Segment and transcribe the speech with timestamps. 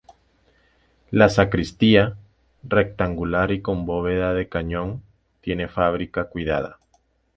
[1.11, 2.17] La sacristía,
[2.63, 5.03] rectangular y con bóveda de cañón,
[5.41, 6.79] tiene fábrica cuidada.